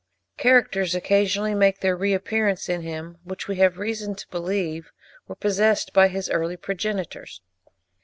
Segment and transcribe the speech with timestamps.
[0.35, 4.91] Characters occasionally make their re appearance in him, which we have reason to believe
[5.27, 7.39] were possessed by his early progenitors.